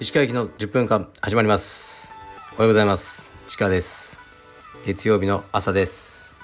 [0.00, 2.12] 石川行きの10分間始まります。
[2.54, 3.30] おはようございます。
[3.56, 4.20] 鹿です。
[4.84, 6.34] 月曜日の朝です。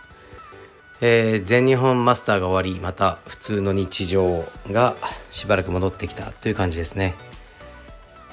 [1.00, 4.94] えー、全日本マスターが終わりまた普通の日常が
[5.32, 7.16] しばらく戻ってきたという感じですね。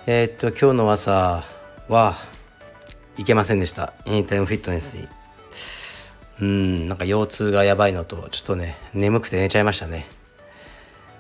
[0.06, 1.46] えー、っと今日の朝
[1.90, 2.16] は
[3.18, 3.94] 行けませんでした。
[4.06, 5.08] エニタイムフィットネスに
[6.42, 10.08] うんなんか腰痛がやばいのとちょっとね眠くて寝ちゃいましたね。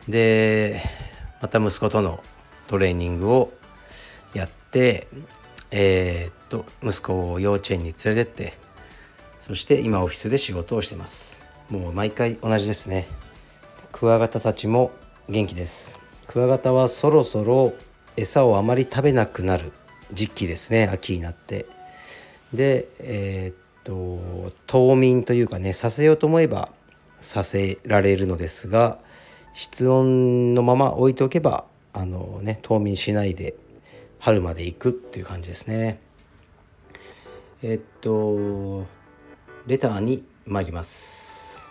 [0.09, 0.81] で
[1.41, 2.23] また息子との
[2.67, 3.53] トレーニングを
[4.33, 5.07] やって
[5.69, 8.53] えー、っと息子を幼稚園に連れてって
[9.41, 11.45] そして今オフィスで仕事をしてます。
[11.69, 13.07] もう毎回同じですね。
[13.91, 14.91] クワガタたちも
[15.29, 15.99] 元気です。
[16.25, 17.73] クワガタはそろそろ
[18.17, 19.71] 餌をあまり食べなくなる
[20.11, 21.67] 時期ですね秋になって。
[22.53, 26.69] でえー、っと冬眠というかねさせようと思えば
[27.19, 28.99] させられるのですが
[29.53, 33.55] 室温のまま置いておけばあのね冬眠しないで
[34.19, 35.99] 春まで行くっていう感じですね。
[37.63, 38.85] えっと
[39.67, 41.69] レターに参ります。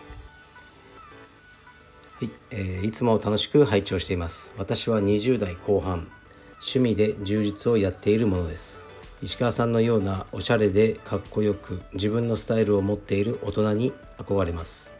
[2.19, 4.53] はい、えー、いつも楽しく拝聴しています。
[4.57, 6.07] 私は20代後半
[6.53, 8.83] 趣味で充実をやっているものです。
[9.21, 14.95] 石川さんのようなおしゃれでかっこよく自分のスタイルを持っている大人に憧れます。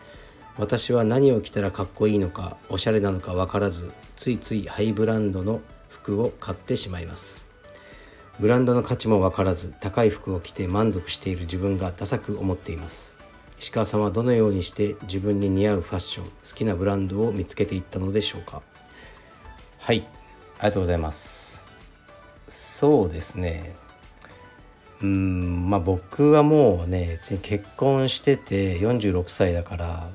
[0.57, 7.47] 私は何を着たらかっこいいのかおしゃれなのか分からずついついハイブランドの服を買ってしまいます。
[8.39, 13.17] ブランドの価値も分からず高い服を着て満足している自分がダサく思っています。
[13.59, 18.61] 石川さんはどのようにして自分に似合うファッション好きなブランドを見つけていったのでしょうか？
[19.79, 20.07] はい
[20.59, 21.67] ありがとうございます。
[22.47, 23.75] そうですね。
[25.03, 30.09] うんまあ僕はもうね別に結婚してて46歳だから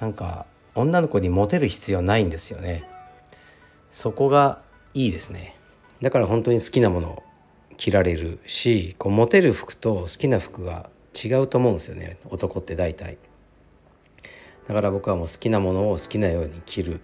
[0.00, 2.88] なんか女の子にモテる必要ないんですよね。
[3.90, 4.60] そこが
[4.94, 5.56] いいですね。
[6.02, 7.22] だから本当に好きなものを
[7.76, 12.18] 着られるしこうモテる服と好きな服が違うと思うんですよね。
[12.30, 13.18] 男って大体。
[14.68, 17.00] だから僕はもう好きなものを好きなように着る。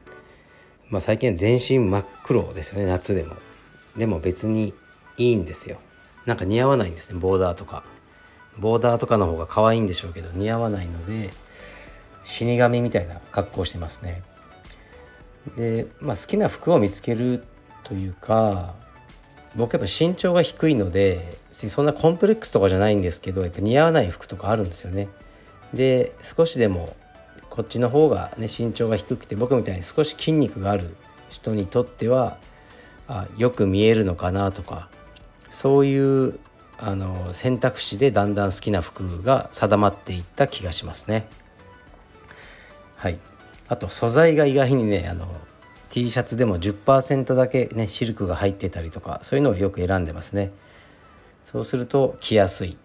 [0.88, 3.34] まあ最近は全身真っ黒ですよね夏でも。
[3.96, 4.74] でも別に
[5.16, 5.78] いいんですよ。
[6.26, 7.84] なんか似合わないんですねボーダーとか。
[8.58, 11.30] ボーダーとかの方が可愛いんでしょうけど似合わないので
[12.24, 14.22] 死神みたいな格好してますね。
[15.56, 17.44] で、まあ、好きな服を見つける
[17.82, 18.74] というか
[19.56, 25.08] 僕やっぱ身長が低いのでそんなコンプレックスとかじゃないんですけどやっぱ似合わない服とかあるんですよね。
[25.72, 26.96] で少しでも
[27.50, 30.96] こっちの方がね身長が低くて僕みたいに少し筋肉がある
[31.28, 32.38] 人にとっては
[33.08, 34.88] あよく見えるのかなとか
[35.54, 36.40] そういう
[36.78, 41.28] あの選択肢でだんだん好きな服が定まっていった気がしますね。
[42.96, 43.18] はい
[43.68, 45.28] あと素材が意外にねあの
[45.90, 50.50] T シャツでも10%だけねシルクが入ってたりとかそういうのをよく選んでますね。
[51.44, 52.76] そうすると着やすい。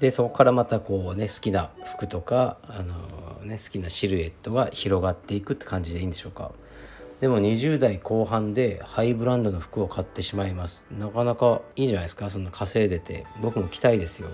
[0.00, 6.52] でそこからまたこうね好きな服とかあの、ね、好きなシルエットが広がっていくって感じでいいんでしょうか。
[7.20, 10.86] でも20代後半でハイブランドの服を買ってしまいます。
[10.90, 13.24] なかなかいいんじゃないですかそんな稼いでて。
[13.40, 14.28] 僕も着たいですよ。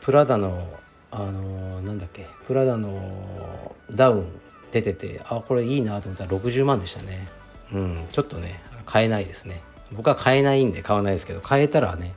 [0.00, 0.68] プラダの
[1.10, 4.40] あのー、なんだっけプラダのダウン
[4.72, 7.28] 出ててあこれいいなと思ったら60万でしたね。
[7.72, 9.62] うんちょっとね買えないですね。
[9.92, 12.14] 僕は買えないんで買わないですけど買えたらね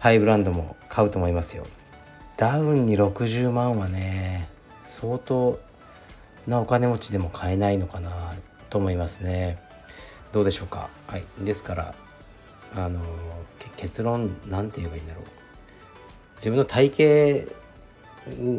[0.00, 1.64] ハイブランドも買うと思いますよ。
[2.36, 4.48] ダウンに60万はね
[4.84, 5.60] 相当
[6.46, 8.34] なお金持ちでも買えないのかな
[8.70, 9.58] と思いますね。
[10.32, 10.90] どうでしょうか。
[11.06, 11.24] はい。
[11.40, 11.94] ですから
[12.74, 13.00] あの
[13.76, 15.24] 結論なんて言えばいいんだろう。
[16.36, 17.52] 自分の体型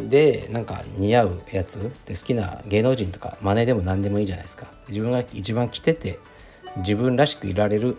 [0.10, 4.68] でなんか似合うやつで好きな芸能人とか真似でも何でもいいじゃないですか。
[4.88, 6.20] 自分が一番着てて
[6.78, 7.98] 自分らしくいられる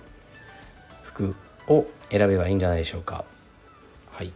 [1.02, 1.34] 服
[1.68, 3.24] を選べばいいんじゃないでしょうか。
[4.12, 4.32] はい。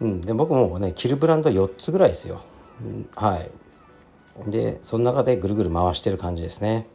[0.00, 0.20] うん。
[0.20, 2.42] で僕もね着るブランド4つぐらいですよ、
[2.82, 3.50] うん、はい。
[4.46, 6.86] でその中でぐるぐる回してる感じですね。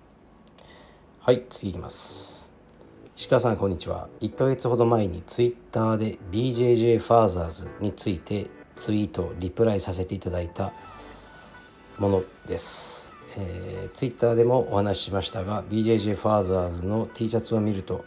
[1.19, 2.53] はい次いきます。
[3.15, 4.09] 石川さんこんにちは。
[4.21, 10.71] 1ヶ月ほど前にツイッターで BJJ ファーザーズについてツイートリプライさせていただいた
[11.99, 18.03] ものです、えー、ツイッターでもお話ししましたが BJJ ファーザーズの T シャツを見ると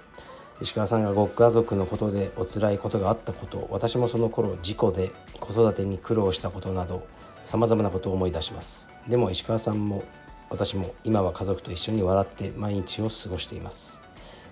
[0.61, 7.07] 石川さんがご家族のことでお辛いことがあったこと私もその頃事故で子育てに苦労したことなど
[7.45, 8.96] さまざまなことを思い出します。
[9.09, 10.03] でも石川さんも
[10.51, 14.03] 私も今は家族と一緒に笑って毎日を過ごしています。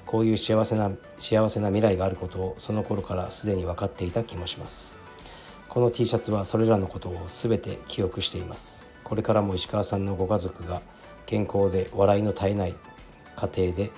[0.07, 4.99] こういう幸せな幸せな未来があることをその頃からすでに分かっていた気もします。
[5.69, 8.85] この T シャツはそれらのことを全て記憶しています。
[9.03, 10.83] これからも石川さんのご家族が
[11.27, 12.75] 健康で笑いの絶えない
[13.37, 13.91] 家庭で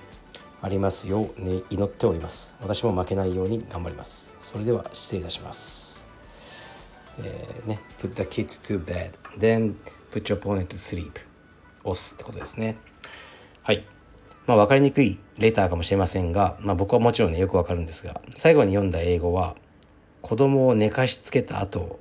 [0.61, 2.55] ありますよう、ね、祈っております。
[2.61, 4.33] 私も負けないように頑張ります。
[4.39, 6.07] それでは失礼いたします。
[7.19, 7.79] えー、ね。
[8.01, 9.11] Put the kids to bed.
[9.37, 9.75] Then
[10.11, 11.11] put your opponent to sleep.
[11.83, 12.77] 押すってことですね。
[13.63, 13.85] はい。
[14.45, 19.55] まあ分かりにくいレターかもしれませんが、まあ、僕はもちろんねよくわかるんですが最後に読んだ英語は
[20.21, 21.99] 子供を寝かしつけた後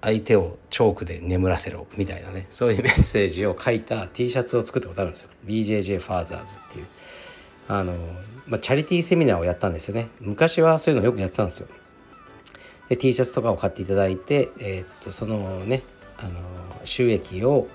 [0.00, 2.46] 相手をチョークで眠らせろみたいなね。
[2.50, 5.28] そういうメッセージを書いた T シャツを作ったことあるんですよ。
[5.44, 6.86] BJJ ファーザーズっていう。
[7.68, 7.94] あの、
[8.46, 10.08] まあ、チャリティーセミナーをやったんですよね。
[10.20, 11.68] 昔はそういうのよくやってたんですよ。
[12.88, 15.82] で T シャツとかを買っていただいて、えー、っとそのね
[16.20, 16.30] あの
[16.84, 17.68] 収益を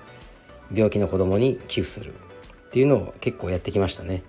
[0.73, 4.23] 病気の子供に寄付するっていうのを結構やってきましたね。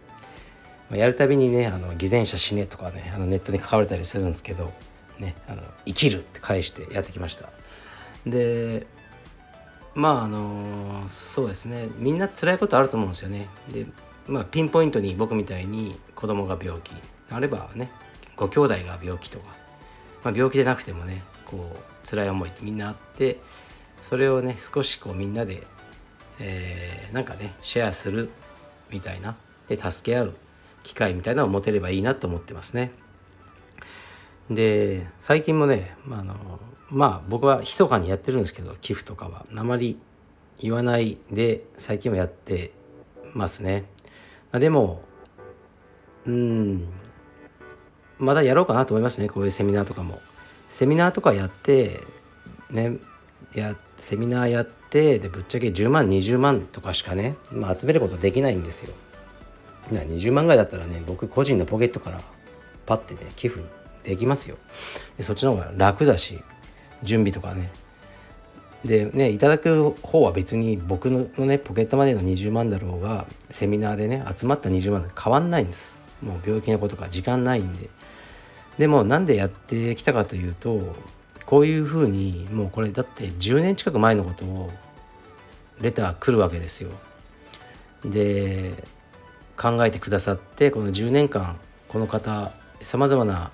[0.90, 4.72] やるたびにねあの偽善者死ねとかねあのネットに書かれたりするんですけど
[5.18, 7.48] ね、あの生きるって返してやってきました。
[8.26, 8.86] で
[9.94, 11.88] まああのそうですね。
[11.98, 13.48] みんな辛いことあると思うんですよね。
[13.72, 13.86] で
[14.26, 16.92] まあピンポイントに僕みたいに子供が病気
[17.30, 17.90] あればね
[18.36, 19.46] ご兄弟が病気とか、
[20.22, 23.40] まあ、病気でなくてもねこう辛い思いってみんなあって
[24.02, 25.66] それをね少しこうみんなで、
[26.38, 28.30] えー、なんかねシェアする
[28.90, 29.36] みたいな
[29.68, 30.34] で助け合う
[30.82, 32.92] 機会みたいなのを持てればいいなと思ってますね。
[34.50, 36.60] で最近もね、まあ、の
[36.90, 39.98] まあ僕は密かにやってるんですけど寄付とかはあまり
[40.60, 42.70] 言わないで最近はやって
[43.34, 43.84] ますね。
[44.52, 45.02] まあ、でも
[46.26, 46.88] うん
[48.18, 50.20] まだやろうかなと思いますねこういうセミナーとかも。
[50.68, 52.00] セミナーとかやって
[52.70, 52.98] ね
[53.54, 53.76] やっ
[54.06, 58.94] セミナーやってでぶっちゃけ10万20万とかしかね、まあ、集めることできないんですよ。
[59.90, 62.20] 20万ぐらいだったらね僕個人のポケットから
[62.86, 63.64] パッてね寄付
[64.04, 64.58] できますよ。
[65.16, 66.40] でそっちの方が楽だし
[67.02, 67.72] 準備とかね。
[68.84, 75.96] でねいただく方は別に僕のねポケットマネーの20万だろうがセミナーでね集まった20万変わんないんです。
[76.22, 77.88] もう病気のことか時間ないんで。
[78.78, 80.94] でもなんでやってきたかというと
[81.46, 84.70] こういうふうにもうこれだって10年近く前のことを
[85.80, 86.90] レター来るわけですよ
[88.04, 88.72] で
[89.56, 91.58] 考えてくださってこの10年間
[91.88, 93.50] この方さまざまな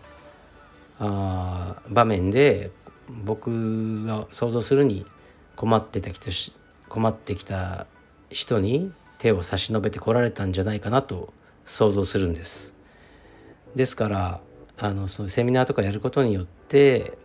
[0.99, 2.71] あ場面で
[3.25, 5.07] 僕が想像するに
[5.57, 6.53] 困ってた人
[6.89, 7.87] 困ってきた
[8.31, 11.33] 人に手を差し伸べてこられたんじゃないかなと
[11.65, 12.75] 想像するんです。
[13.75, 14.41] ですから
[14.77, 17.17] あのそのセミナーとかやることによって、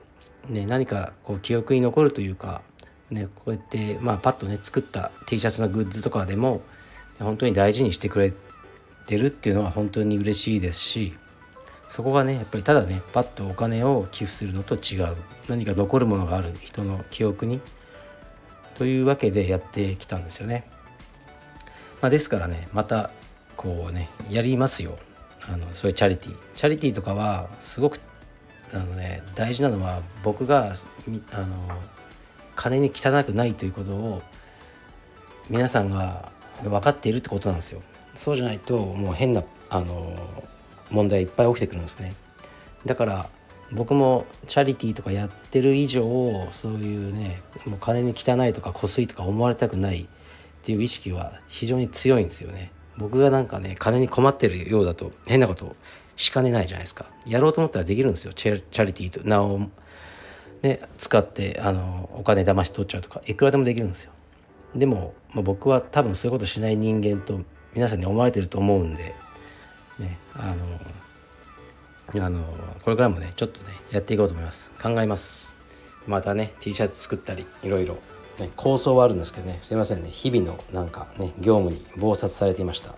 [0.50, 2.62] ね、何かこう記憶に残るというか、
[3.10, 6.62] ね、こうやって、まあ、パッとね作った T シャツのグッズとかでも
[7.20, 8.34] 本当に大事にしてくれ
[9.06, 11.14] てるっていうのは本当に嬉しいですし
[11.90, 15.16] そこがねやっぱりただねパッとお金を寄付するのと違う
[15.48, 17.62] 何か残るものがある人の記憶に
[18.76, 20.70] というわけでやってきたんですよね。
[22.02, 23.10] まあ、ですからねまた
[23.56, 25.00] こうねやりますよ
[25.52, 26.36] あのそういうチャリティー。
[26.56, 28.00] チャリティーとかはすごく
[28.74, 30.74] あのね大事なのは僕が
[31.32, 31.48] あの
[32.56, 34.22] 金に汚くないということを
[35.50, 36.32] 皆さんが
[36.64, 37.82] 分かっているってことなんですよ。
[38.16, 40.16] そうじゃないともう変なあの
[40.90, 42.14] 問題いっぱい起きてくるんですね
[42.86, 43.30] だから
[43.72, 50.08] 僕もチャリティーとかやってる以上そういうねもう金に汚いとかこすいとか思われたくないっ
[50.64, 55.76] ていう意識は非常に強いんですよね僕がなんかね金に困ってるようだと変なこと
[56.18, 57.06] しかねないじゃないですか。
[57.26, 58.34] やろうと思ったらできるんですよ。
[58.34, 59.22] チャリティーと。
[59.28, 59.70] 名を
[60.62, 64.12] ね使ってあのお金騙し取っちゃうとかいくらでもできるんですよ。
[64.76, 67.40] でも、まあ、僕は多分そういうことしない人間と
[67.74, 69.14] 皆さんに思われてると思うんで
[70.00, 70.54] ねあ
[72.14, 72.44] のあの
[72.84, 74.72] これからもねちょっとねやっていこうと思います。
[74.82, 75.56] 考えます。
[76.08, 77.98] またね T シャツ作ったりいろいろ、
[78.40, 79.58] ね、構想はあるんですけどね。
[79.60, 80.10] すいませんね。
[80.10, 82.96] 日々のなんかね業務に忙殺されていました。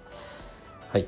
[0.90, 1.08] はい。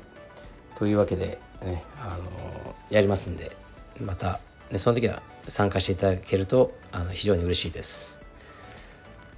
[0.76, 3.56] というわけでねあのやりますんで
[4.00, 4.40] また、
[4.70, 8.20] ね、その時は参加していただけるとあの非常に嬉しいです。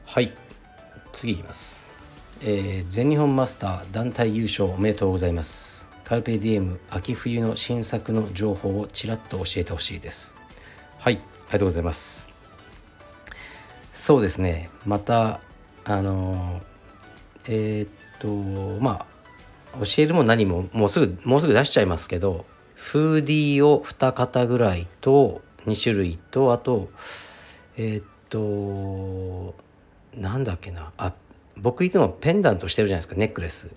[0.05, 0.33] はい
[1.13, 1.91] 次いきます。
[2.43, 5.89] えー、全日本マスター団体優勝おめでとうございます。
[6.05, 10.37] カルペディエム秋冬の新作の情報をちらっと教えてほしいです。
[10.99, 12.29] はいありがとうございます。
[13.93, 15.41] そうですねまた
[15.85, 16.61] あの
[17.47, 19.14] えー、っとまあ
[19.81, 26.91] 教えるも何ももうすぐもうすぐ出しちゃいますけどフーディーを2型ぐらいと2種類とあと
[27.77, 29.55] えー、っと
[30.17, 30.93] なんだっけな。
[30.97, 31.13] あ
[31.57, 33.71] 僕いつもペンダントしてるじゃないですかネックレス。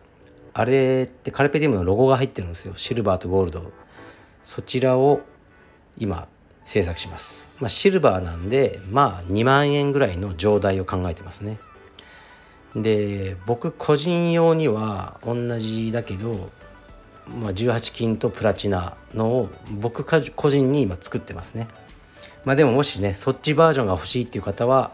[0.53, 2.73] あれってカルペディウムのロゴが入ってるんですよ。
[2.75, 3.71] シルバーとゴールド。
[4.43, 5.21] そちらを
[5.97, 6.27] 今
[6.63, 11.59] 制作します、まあ、シルバーなんでまあ2万円ぐらいの上代を考えてますね。
[12.75, 16.49] で僕個人用には同じだけど、
[17.27, 21.67] まあ、18金とプラチナのを僕個人に今作ってますね。
[22.45, 24.91] まあでももしねそっちバージョンが欲しいっていう方は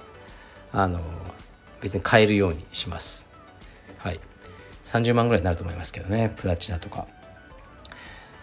[0.72, 1.02] あの
[1.82, 3.28] 別に買えるようにします。
[3.98, 4.20] はい。
[4.84, 7.08] 30万ぐらいになると思いますけどねプラチナとか。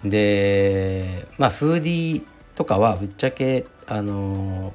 [0.04, 4.72] でまあフーディーとかはぶっちゃけあの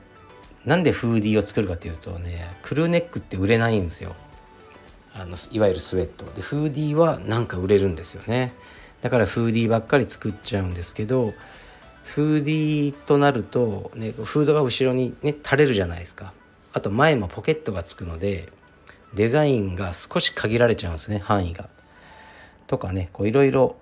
[0.66, 4.16] なんでフーディーを作るかっていうとねクルーネックって売れないんですよ。
[5.18, 8.54] あのいわゆるスウェットでフーディーはなんか売れるんですよね
[9.02, 11.34] だからフーディーばっかり作っちゃうんですけど
[12.04, 16.34] フーディーとなると、ね、フードが後ろにね垂れるじゃないですか
[16.74, 18.50] あと前もポケットがつくので
[19.14, 21.70] デザインが少し限られちゃうんですね範囲が。
[22.68, 23.76] とかねいろいろ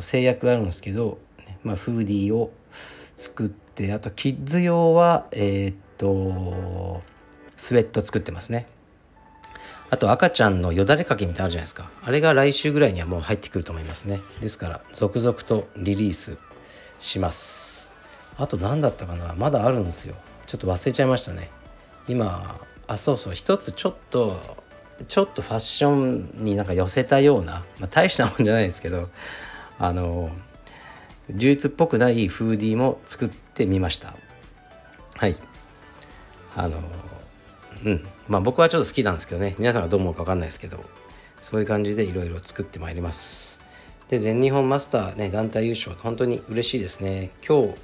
[0.00, 1.18] 制約があるんですけど、
[1.62, 2.50] まあ、フーディーを
[3.16, 7.02] 作ってあとキッズ用はえー、っと
[7.56, 8.66] スウェット作ってますね。
[9.90, 11.90] あと赤ちゃんのよだれかけみたいなのあるじゃないですか。
[12.02, 14.20] あれが来週ぐらいにはもう入ってくると思いますね。
[14.40, 16.38] ですから続々とリリース
[16.98, 17.92] します。
[18.36, 20.16] あと何だったかなまだあるんですよ。
[20.46, 21.50] ちょっと忘れちゃいましたね。
[22.08, 24.38] 今あそうそう一つちょっと
[25.08, 29.08] ちょっとファッションになんか寄せたような、まあ、大したもんじゃないですけど
[29.78, 30.30] あの
[31.30, 34.14] 充実っぽくないフーディーも作ってみました
[35.16, 35.36] はい
[36.54, 36.80] あの
[37.86, 38.06] うん。
[38.28, 39.54] まあ僕はちょっと好きなんですけどね。
[39.58, 40.84] 皆さんがどう思うか分かんないですけど。
[41.40, 43.62] そういう感じでいろいろ作ってまいります。
[44.08, 47.30] で全日本マスターね団体優勝本当に嬉しいですね。
[47.46, 47.74] 今日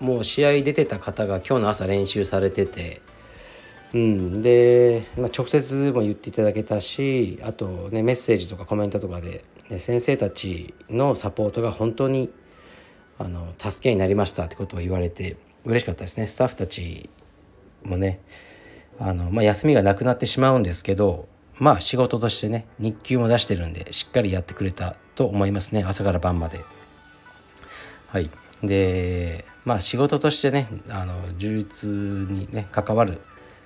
[0.00, 3.00] もう試合出てた方が今日の朝練習されてて。
[3.94, 12.28] うん、で、まあ、直接も言っていただけたしあとねメッセージとかコメントとかで、ね、先生たちのサポートが本当に
[13.16, 16.26] あの助けになりましたってことを言われて嬉しかったですね。
[16.26, 17.08] スタッフたち
[17.84, 18.20] もね。
[18.98, 26.60] あの、まあ、休みがなくなってしまうんですけどまあ仕事としてね日給も出してるんでしっかりやってくれたと思いますね朝から晩まで。
[28.08, 28.30] はい
[28.62, 33.20] でまあ仕事としてねあの充実にね関わる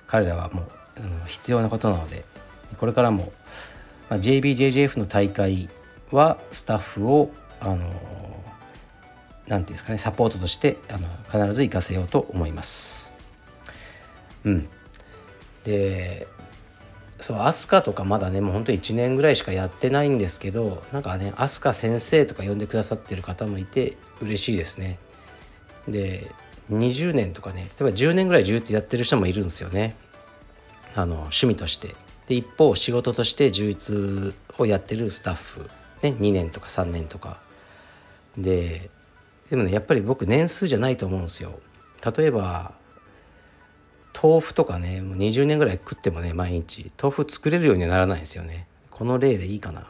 [0.07, 0.63] 彼らはも
[0.97, 2.25] う、うん、必要なことなので
[2.77, 3.31] これからも、
[4.09, 5.69] まあ、JBJJF の大会
[6.11, 7.93] はスタッフをあの何て
[9.47, 13.13] 言うんですかねサポートとしてあの必ず行かせようと思います。
[14.43, 14.69] うん、
[15.63, 16.27] で
[17.19, 24.97] そう飛鳥とかまだねもうほんと1年ぐらいしかやってないんですけどなんかね飛鳥先生とか呼んでくださってる方もいて嬉しいですね。
[25.87, 26.31] で
[26.71, 29.95] 20年とかね例えば10年ぐらい充実やってる人もいるんですよね。
[30.95, 31.95] あの趣味として。
[32.27, 35.69] で一方仕事として充実をやってるスタッフ、
[36.01, 37.37] ね、2年とか3年とか。
[38.37, 38.89] で
[39.49, 41.59] でもねやっぱり僕年数じゃないと思うんですよ。
[42.17, 42.73] 例えば
[44.21, 48.67] 豆腐とかねもう20年ぐらい食ってもね毎日豆腐作れるようにはならないんですよね。
[48.89, 49.87] この例でいいかな。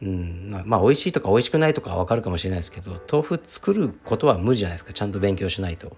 [0.00, 4.92] うんまあ美味しいとか美味しくないとかは分かるかもしれないですけど豆腐作ることは無理じゃないですか。
[4.92, 5.96] ちゃんと勉強しないと。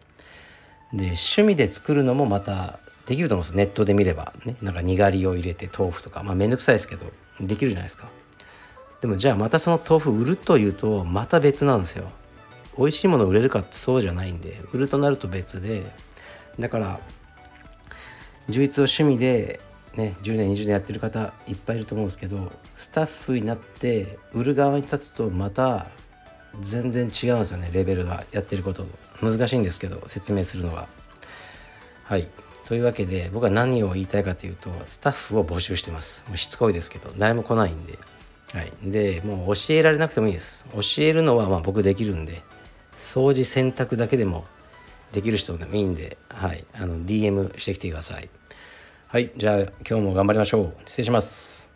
[0.92, 4.32] で趣味で作るのもまたできると思うんですネットで見れば。
[4.44, 6.22] ねなんかにがりを入れて豆腐とか。
[6.22, 7.06] まあ面倒くさいですけど
[7.40, 8.08] できるじゃないですか。
[9.00, 12.10] でもじゃあまたその豆腐売るというとまた別なんですよ。
[12.76, 15.90] 美味しいもの売れるかってそうじゃないんで売るとなると別で。
[16.58, 17.00] だから
[18.50, 19.60] 充実を趣味で
[19.94, 25.88] ね、10年20年やってる方いっぱいいると思うんですけどスタッフになって売る側に立つとまた
[26.60, 28.86] 全然違うんですよねレベルがやってること
[29.20, 30.88] 難しいんですけど説明するのは。
[32.04, 32.28] はい
[32.66, 37.98] というわけで僕は何を言いたいかというとスタッフを募集してますもうしつこいですけど誰も来ないんで。
[38.52, 42.42] はい、でもう教えられなくてもいいです教えるのはま僕できるんで
[42.96, 44.44] 掃除洗濯だけでも
[45.12, 48.28] できる人でもいいんで、はい、あの DM してきてください。
[49.12, 50.72] はいじゃあ今日も頑張りましょう。
[50.84, 51.68] 失礼します。